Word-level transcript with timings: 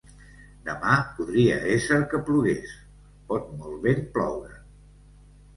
Demà 0.69 0.93
podria 1.17 1.57
ésser 1.73 1.99
que 2.15 2.21
plogués, 2.31 2.73
pot 3.29 3.53
molt 3.61 3.85
ben 3.87 4.03
ploure. 4.17 4.59